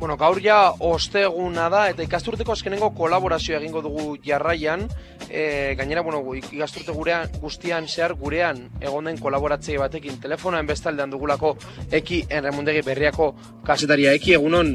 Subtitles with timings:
[0.00, 4.86] Bueno, gaur ja osteguna da eta ikasturteko azkenengo kolaborazioa egingo dugu jarraian.
[5.28, 11.50] E, gainera, bueno, ikasturte gurean, guztian zehar gurean egon den kolaboratzei batekin telefonoen bestaldean dugulako
[11.92, 13.34] eki enremundegi berriako
[13.66, 14.14] kasetaria.
[14.16, 14.70] Eki, egunon?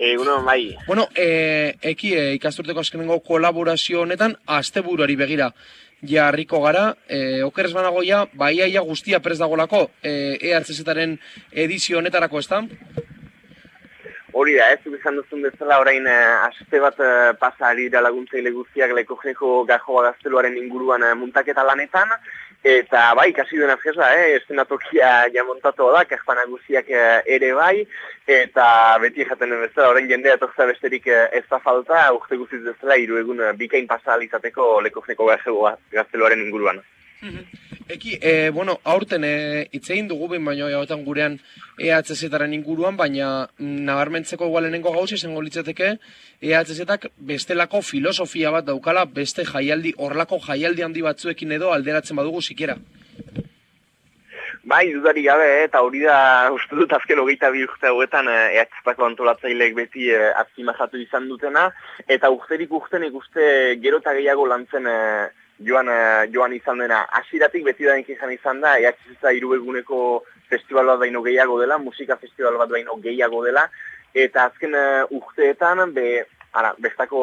[0.00, 0.74] Egunon, bai.
[0.88, 5.52] Bueno, e, eki e, ikasturteko azkenengo kolaborazio honetan asteburuari begira
[6.02, 11.20] jarriko gara, e, okeres banago ja, baiaia guztia prez dagolako, e, EHZ-aren
[11.52, 12.64] edizio honetarako, ez da?
[14.32, 18.52] Hori da, ez izan duzun bezala orain uh, aste bat uh, pasa ari da laguntzaile
[18.54, 22.12] guztiak leko jeko gajoa gazteluaren inguruan uh, muntaketa lanetan,
[22.62, 26.92] eta bai, kasi duena feza, eh, estenatokia ja montatu da, kajpana guztiak
[27.26, 27.86] ere bai,
[28.26, 28.68] eta
[29.02, 33.18] beti jaten bezala, orain jendea etorza besterik uh, ez da falta, urte guztiz bezala, iru
[33.18, 35.32] egun uh, bikain pasa alizateko leko jeko
[35.90, 36.82] gazteluaren inguruan.
[37.90, 41.36] Eki, e, bueno, aurten e, itzein dugu bin baino jauetan gurean
[41.76, 45.96] EHZ-etaren inguruan, baina mm, nabarmentzeko igualenengo gauzi izango litzateke
[46.40, 52.78] EHZ-etak bestelako filosofia bat daukala beste jaialdi, horlako jaialdi handi batzuekin edo alderatzen badugu zikera.
[54.70, 56.16] Bai, dudari gabe, eh, eta hori da,
[56.54, 61.68] uste dut azken hogeita bi urte hauetan EHZ-etako antolatzaileek beti e, azimazatu izan dutena,
[62.06, 63.46] eta urterik urtenik uste
[63.82, 64.98] gero eta gehiago lantzen e,
[65.66, 67.04] joan, uh, joan izan dena.
[67.20, 72.58] Asiratik beti da izan izan da, ehatxizitza irubeguneko festival bat baino gehiago dela, musika festival
[72.58, 73.68] bat baino gehiago dela,
[74.14, 77.20] eta azken uh, urteetan, be, ara, bestako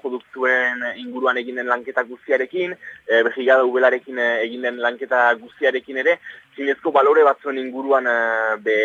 [0.00, 2.76] produktuen inguruan egin den lanketa guztiarekin,
[3.08, 6.20] e, behigada ubelarekin egin den lanketa guztiarekin ere,
[6.54, 8.06] zinezko balore batzuen inguruan
[8.62, 8.76] be,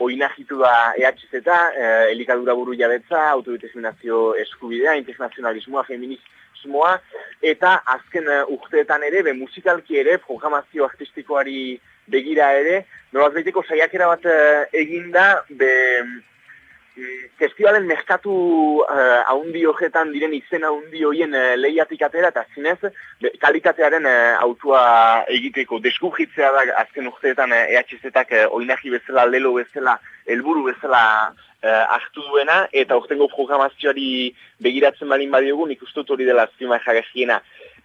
[0.00, 1.58] oinahitu da EHZ eta,
[2.14, 6.24] elikadura buru jabetza, autodeterminazio eskubidea, internazionalismoa, feminist,
[6.64, 6.98] asmoa,
[7.44, 14.08] eta azken uh, urteetan ere, be musikalki ere, programazio artistikoari begira ere, nolaz behiteko saiakera
[14.08, 16.22] bat uh, eginda, be mm,
[17.40, 18.34] festivalen merkatu
[18.84, 22.78] uh, haundi horretan diren izen haundi horien uh, lehiatik atera, eta zinez,
[23.42, 24.82] kalitatearen uh, autua
[25.28, 31.02] egiteko deskubritzea da azken urteetan uh, EHZ-etak uh, oinahi bezala, lelo bezala, helburu bezala
[31.64, 34.08] uh, hartu duena, eta urtengo programazioari
[34.64, 37.40] begiratzen balin badiogun, ikustut hori dela zima jagajiena.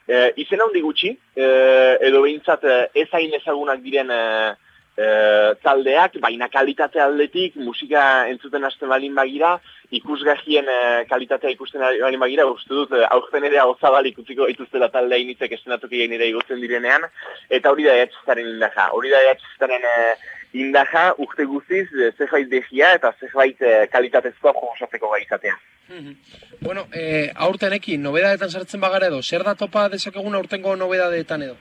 [0.09, 4.55] Uh, eh, izen handi gutxi, uh, edo behintzat uh, ez hain ezagunak diren uh,
[4.99, 9.57] uh, taldeak, baina kalitate aldetik, musika entzuten hasten balin bagira,
[9.93, 15.21] ikusgahien uh, kalitatea ikusten balin bagira, uste dut, aurten ere hau zabal ikutziko ituztela taldea
[15.21, 17.05] initzek estenatuko egin ere igotzen direnean,
[17.49, 18.89] eta hori da ehatxistaren indaja.
[18.97, 25.11] Hori da ehatxistaren uh, indaja urte guziz eh, zerbait degia eta zerbait e, kalitatezkoa promosatzeko
[25.11, 25.57] gai izatea.
[25.89, 26.15] Mhm.
[26.61, 31.57] Bueno, e, aurtenekin, nobedadetan sartzen bagara edo, zer da topa dezakegun aurtengo nobedadeetan edo?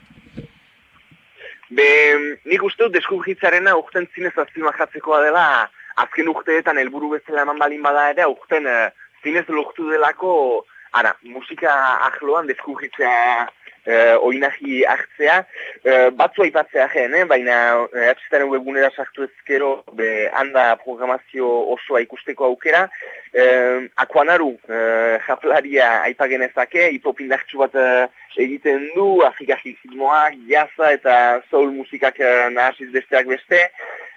[1.71, 1.89] Be,
[2.45, 5.45] nik uste dut deskubritzarena urten zinez azpimajatzekoa dela,
[5.97, 8.79] azken urteetan helburu bezala eman balin bada ere, urten e,
[9.23, 10.65] zinez lortu delako,
[10.97, 11.73] ara, musika
[12.09, 13.49] ahloan deskubritzea
[13.89, 15.39] uh, oinahi hartzea,
[15.85, 17.25] uh, batzu aipatzea gen, eh?
[17.29, 22.89] baina uh, webunera sartu ezkero be, handa programazio osoa ikusteko aukera,
[23.35, 27.75] uh, akuanaru uh, japlaria aipagenezake, hipopindartxu bat
[28.39, 31.15] egiten du, Afrika jizimoak, jaza eta
[31.51, 32.21] soul musikak
[32.53, 33.65] nahasiz besteak beste,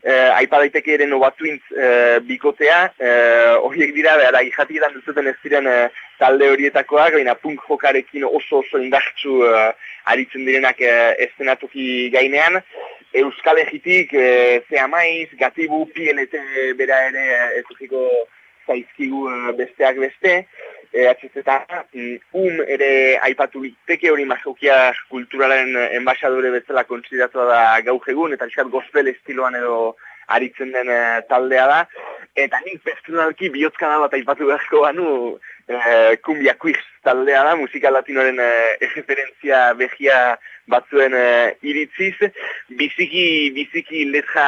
[0.03, 5.67] eh, aipa daiteke ere nobatuintz eh, bikotea, eh, horiek dira, behar, ihatidan duzuten ez ziren
[5.67, 5.89] eh,
[6.19, 9.69] talde horietakoak, baina punk jokarekin oso oso indartsu eh,
[10.13, 12.61] aritzen direnak eh, estenatuki gainean.
[13.13, 16.37] Euskal Egitik, eh, Zea Maiz, Gatibu, PNT
[16.79, 17.25] bera ere
[17.59, 17.65] ez
[18.67, 20.35] zaizkigu eh, besteak beste.
[20.93, 21.43] EHZ
[21.93, 28.47] mm, um ere aipatu biteke hori mazokia kulturalen enbaixadore bezala konsideratua da gauk egun, eta
[28.51, 29.95] eskat gospel estiloan edo
[30.27, 31.79] aritzen den eh, taldea da.
[32.35, 35.07] Eta nik personalki bihotzkana bat aipatu beharko banu
[35.67, 38.51] e, kumbia quiz taldea da, musika latinoren e,
[38.87, 40.19] egeferentzia behia
[40.71, 41.25] batzuen e,
[41.67, 42.31] iritziz.
[42.79, 43.25] Biziki,
[43.57, 44.47] biziki letra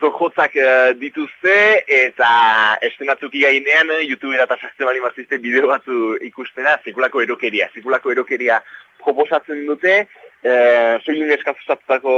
[0.00, 1.54] zojotzak uh, dituzte
[1.86, 2.30] eta
[2.88, 8.60] estenatzuk igainean uh, YouTube eta sartzen bali mazizte bideo batzu ikustena, zikulako erokeria, zikulako erokeria
[9.02, 10.00] proposatzen dute,
[10.44, 12.16] uh, soilun eskazusatutako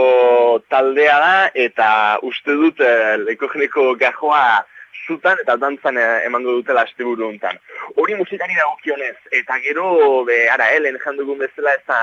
[0.72, 1.36] taldea da
[1.66, 1.90] eta
[2.26, 4.64] uste dut uh, lekogeneko gajoa
[5.08, 5.96] zutan eta dantzan
[6.26, 7.56] emango dutela asteburu hontan.
[7.96, 12.00] Hori musikari dagokionez eta gero be ara helen jandugun bezala ez da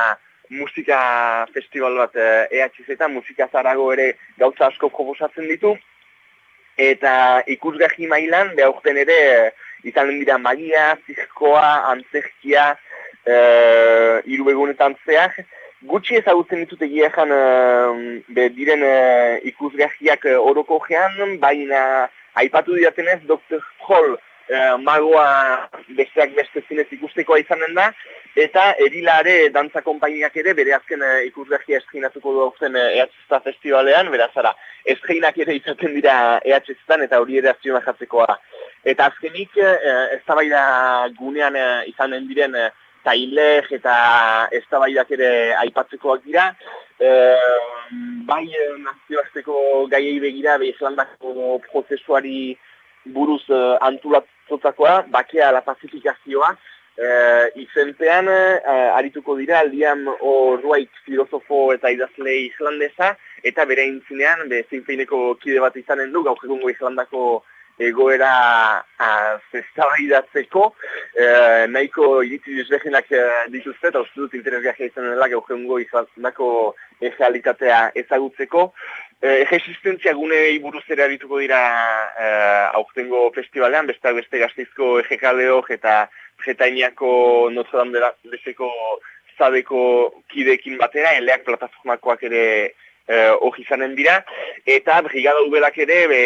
[0.50, 1.00] musika
[1.54, 2.16] festival bat
[2.52, 5.76] EHZ eta musika zarago ere gauza asko proposatzen ditu.
[6.78, 9.20] Eta ikusgahi mailan, behaukten ere,
[9.88, 12.74] izan dira magia, zirkoa, antzerkia,
[13.24, 13.38] e,
[14.36, 15.40] irubegunetan zeak,
[15.90, 17.32] gutxi ezagutzen ditut egia ezan
[18.36, 21.82] be, diren uh, ikusgahiak uh, oroko gean, baina
[22.42, 23.62] aipatu diatenez Dr.
[23.86, 24.16] Hall
[24.50, 27.90] uh, magoa besteak beste zinez ikustekoa izanen da,
[28.36, 34.32] eta erilare dantza konpainiak ere bere azken uh, ikusgahia eskrinatuko du hauzen uh, festivalean, beraz
[34.36, 34.54] ara,
[34.86, 38.38] eskrinak ere izaten dira EHZ-tan eta hori ere azio jatzekoa.
[38.86, 42.70] Eta azkenik, uh, ez gunean uh, izanen diren uh,
[43.06, 43.96] taileg eta
[44.60, 45.30] eztabaidak ere
[45.62, 46.50] aipatzekoak dira.
[47.00, 47.10] E,
[48.30, 48.46] bai
[48.82, 52.56] nazioarteko gaiei begira, Islandako prozesuari
[53.16, 53.78] buruz uh,
[54.46, 56.50] antulatzotakoa, bakea la pacifikazioa,
[56.98, 64.64] uh, izenpean uh, arituko dira aldian horruaik filosofo eta idazle islandesa, eta bere intzinean, be,
[64.70, 67.44] zinfeineko kide bat izanen du, gaur egungo Islandako
[67.80, 68.84] egoera
[69.52, 70.66] zestabaidatzeko,
[71.16, 71.26] e,
[71.68, 76.50] nahiko iritzi desbeginak e, dituzte, eta uste dut interesgarria izan dela gaur izanako
[77.02, 78.72] egalitatea ezagutzeko.
[79.22, 81.60] E, existentzia gune buruz ere arituko dira
[82.20, 82.30] e,
[82.80, 86.08] aurtengo festivalean, besteak beste gazteizko egekaleo eta
[86.46, 87.92] jetainiako notzodan
[88.32, 88.72] deseko
[89.38, 92.44] zabeko kidekin batera, eleak plataformakoak ere
[93.08, 94.20] eh, hori izanen dira,
[94.66, 96.22] eta brigada ubelak ere be,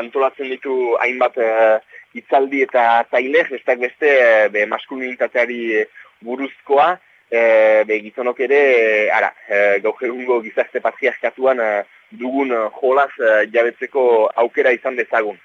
[0.00, 1.78] antolatzen ditu hainbat eh,
[2.16, 5.84] itzaldi eta tailez, ez beste eh, be, maskulinitateari
[6.20, 6.92] buruzkoa,
[7.30, 8.62] eh, be, gizonok ere,
[9.10, 15.38] ara, eh, gauherungo gizarte patriarkatuan eh, dugun jolaz eh, jabetzeko aukera izan dezagun.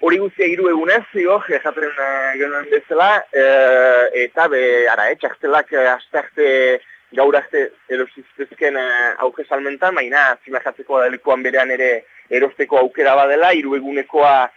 [0.00, 5.82] Hori guztia hiru egunez, jaten uh, genuen bezala, uh, eta be, ara, eh, txartelak uh,
[7.16, 11.90] gaur arte erosiztezken uh, auke salmentan, baina zimajatzeko adalekuan berean ere
[12.30, 14.50] erosteko aukera badela, hiru egunekoa uh,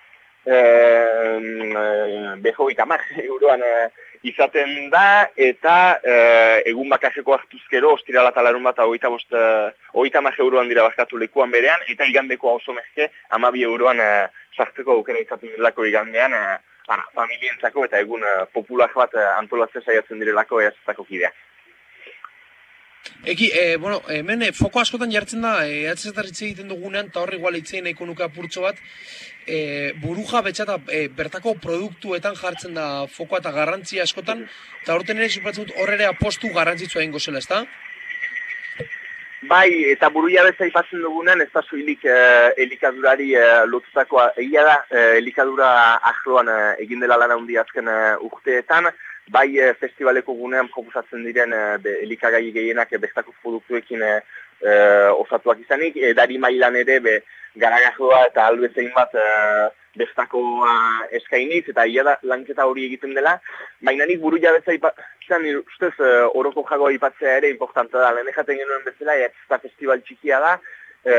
[0.53, 3.87] uh, beho euroan uh,
[4.23, 10.83] izaten da, eta uh, egun bakaseko hartuzkero, ostirala talarun bat, oita, bost, uh, euroan dira
[10.83, 16.33] bakatu lekuan berean, eta igandeko oso mezke, amabi euroan uh, sartzeko aukera izaten direlako igandean,
[16.33, 16.57] uh,
[17.15, 21.33] familientzako eta egun uh, popular bat uh, antolatzea saiatzen direlako eaztako kideak.
[23.25, 27.21] Eki, e, bueno, hemen e, foko askotan jartzen da, e, eh, atzetarritze egiten dugunean, eta
[27.23, 28.79] horri igual itzein nahiko nuka purtso bat,
[29.47, 34.43] e, buruja betxata e, bertako produktuetan jartzen da fokoa eta garrantzia askotan,
[34.81, 37.63] eta horten ere supatzen dut horre ere apostu garrantzitsua ingo zela, ezta?
[39.47, 42.19] Bai, eta buruia betza ipatzen dugunean, ez da zuilik e,
[42.63, 45.71] elikadurari e, lotutakoa egia da, e, elikadura
[46.11, 48.87] ahloan e, egin dela lan handi azken e, urteetan,
[49.31, 51.63] bai e, festivaleko gunean proposatzen diren e,
[52.03, 54.17] elikagai gehienak e, bestako produktuekin e,
[55.19, 57.21] osatuak izanik, e, dari mailan ere be,
[57.55, 59.25] garagazoa eta albezein bat e,
[59.99, 60.73] bestakoa
[61.19, 63.35] eskainiz, eta ia da lanketa hori egiten dela,
[63.81, 68.57] baina nik buru jabeza izan ustez e, oroko jagoa ipatzea ere importanta da, lehen jaten
[68.57, 70.55] genuen bezala, eta festival txikia da,
[71.05, 71.13] e,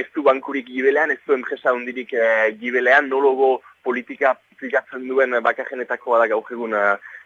[0.00, 6.22] ez du bankurik gibelean, ez du enpresa hundirik e, gibelean, nologo politika aplikatzen duen bakajenetakoa
[6.22, 6.72] da gaur egun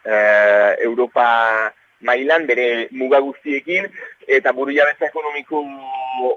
[0.09, 1.27] uh, Europa
[2.01, 3.89] mailan bere muga guztiekin
[4.39, 5.65] eta buru jabetza ekonomiko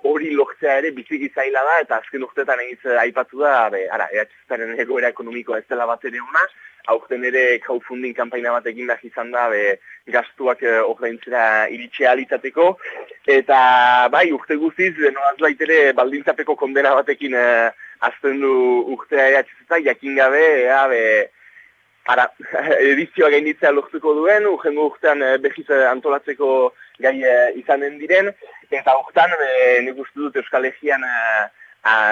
[0.10, 4.80] hori lortzea ere biziki zaila da eta azken urtetan egiz aipatu da be, ara, eratxezaren
[4.80, 6.44] egoera ekonomikoa ez dela bat ere ona
[6.94, 9.78] aurten ere crowdfunding kanpaina bat egin behar izan da be,
[10.16, 12.72] gaztuak uh, ordaintzera iritxe alitzateko
[13.38, 13.60] eta
[14.14, 17.70] bai urte guztiz noaz baitere baldintzapeko kondena batekin uh,
[18.10, 18.56] azten du
[18.96, 21.04] urtea eratxezeta jakin gabe ea be,
[22.10, 22.26] Ara,
[22.92, 26.72] edizioa gainditzea lortuko duen, urrengo urtean e, behiz eh, antolatzeko
[27.04, 28.32] gai e, izanen diren,
[28.74, 29.52] eta urtean e,
[29.86, 31.06] nik uste dut Euskal Egean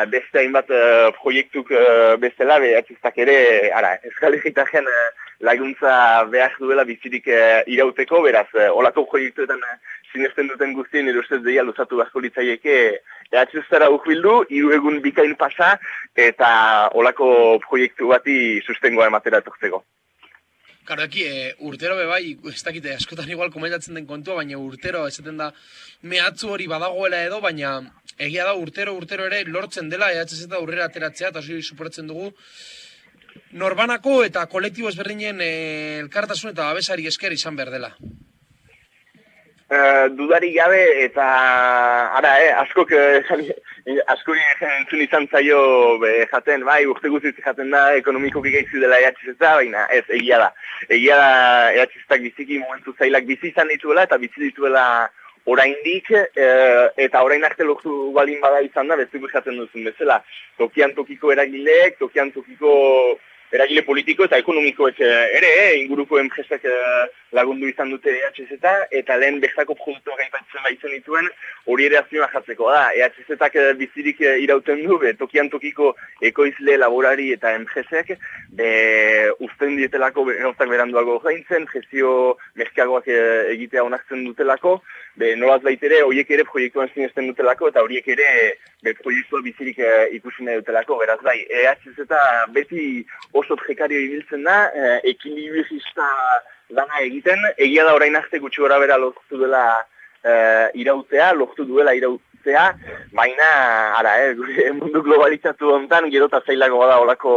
[0.09, 0.71] beste hainbat
[1.19, 1.67] proiektuk
[2.21, 3.35] bestela, behatziztak ere,
[3.77, 5.01] ara, Euskal Egitajean e,
[5.45, 5.91] laguntza
[6.33, 7.29] behar duela bizirik
[7.69, 9.61] irauteko, beraz, olako proiektuetan
[10.11, 12.75] sinesten duten guztien, erostez deia luzatu bazko litzaieke,
[13.31, 15.75] ehatzuztara urbildu, hiru egun bikain pasa,
[16.17, 16.49] eta
[16.97, 17.29] olako
[17.67, 18.35] proiektu bati
[18.65, 19.83] sustengoa ematera etortzeko.
[20.89, 25.03] Karo, eki, e, urtero be bai, ez dakite, askotan igual komentatzen den kontua, baina urtero
[25.05, 25.51] esaten da
[26.01, 27.75] mehatzu hori badagoela edo, baina
[28.17, 32.31] egia da urtero, urtero ere lortzen dela, ehatzez eta urrera ateratzea, eta hori suporatzen dugu,
[33.61, 35.51] norbanako eta kolektibo ezberdinen e,
[35.99, 37.93] elkartasun eta babesari esker izan behar dela.
[39.69, 41.25] Uh, dudari gabe eta
[42.17, 43.21] ara, eh, askok eh,
[44.09, 45.59] askori entzun izan zaio
[46.01, 50.49] be, jaten, bai, urte guztiz jaten da ekonomiko gaizu dela ehatxizeta, baina ez, egia da.
[50.89, 51.29] Egia da
[51.75, 54.87] ehatxizetak biziki momentu zailak bizi izan dituela eta bizi dituela
[55.45, 60.23] oraindik eh, eta orain arte lortu balin bada izan da, bezuko jaten duzun bezala.
[60.57, 62.73] Tokian tokiko eragileek, tokian tokiko
[63.51, 68.73] eragile politiko eta ekonomikoek eh, ere, eh, inguruko enpresak eh, lagundu izan dute EHZ eta
[68.99, 71.29] eta lehen bestako produktu gaipatzen baitzen dituen
[71.69, 72.83] hori ere azioa jatzeko da.
[72.97, 75.93] EHZ-ak eh, bizirik eh, irauten du, be, tokian tokiko
[76.29, 78.15] ekoizle, laborari eta enpresek,
[78.57, 78.69] be,
[79.45, 82.13] usten dietelako gauzak beranduago gaintzen, gestio
[82.59, 84.79] merkeagoak egitea onartzen dutelako,
[85.19, 88.29] be, nolaz baitere, horiek ere proiektuan sinesten dutelako, eta horiek ere
[88.83, 92.21] be, proiektua bizirik e, ikusi nahi dutelako, beraz bai, EHZ eta
[92.55, 93.05] beti
[93.39, 96.07] oso prekario ibiltzen da, e, ekilibrista
[96.69, 99.63] lana egiten, egia da orain arte gutxi gora bera lortu dela
[100.23, 100.33] e,
[100.81, 102.65] irautea, lortu duela irautea,
[103.15, 103.49] baina,
[103.99, 107.33] ara, gure mundu globalizatu hontan, gero eta zailago da olako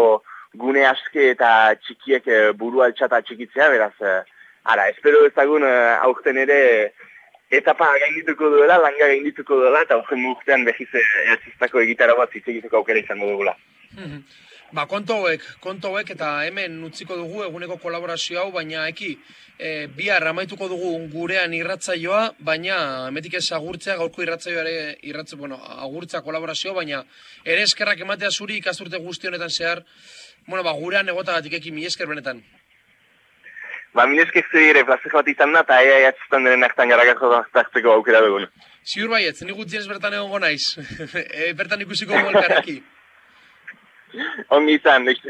[0.54, 4.18] gune aske eta txikiek e, buru altxata txikitzea, beraz, e,
[4.74, 5.72] ara, espero ezagun e,
[6.08, 6.60] aurten ere
[7.52, 12.80] etapa gaindituko duela, langa gaindituko duela, eta horren urtean behiz ehatziztako egitara bat hitz egiteko
[12.80, 13.56] aukera izango dugula.
[14.72, 19.10] Ba, konto hauek, konto hauek, eta hemen utziko dugu eguneko kolaborazio hau, baina eki,
[19.58, 22.78] e, bihar amaituko dugu gurean irratzaioa, baina
[23.10, 27.02] emetik ez agurtzea, gaurko irratzaioa ere, irratze, bueno, agurtzea kolaborazio, baina
[27.44, 29.84] ere eskerrak ematea zuri ikasturte guzti honetan zehar,
[30.46, 32.40] bueno, ba, gurean egotagatik eki, mi esker benetan.
[33.92, 37.92] Ba, minezkek zuri ere plazer bat izan da, eta ea ehatziztan denen hartan garagako hartzeko
[37.98, 38.48] aukera dugun.
[38.88, 40.78] Ziur baiet, ni gutxienez bertan egongo naiz.
[41.44, 42.80] e, bertan ikusiko gogo elkarreki.
[44.48, 45.24] Und wir sind nicht